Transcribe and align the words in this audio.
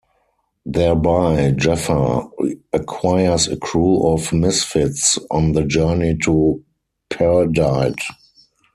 Thereby 0.65 1.51
Jaffar 1.57 2.31
acquires 2.73 3.47
a 3.49 3.55
crew 3.55 4.01
of 4.07 4.33
misfits 4.33 5.19
on 5.29 5.51
the 5.51 5.63
journey 5.63 6.17
to 6.23 6.63
Perdide. 7.11 7.99